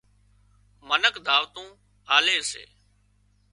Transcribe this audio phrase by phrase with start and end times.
[0.87, 1.67] منک دعوتون
[2.17, 2.63] آلي سي